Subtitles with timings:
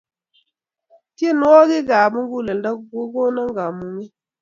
[1.15, 4.13] tienwokik ap mukuleldo kokona kamunget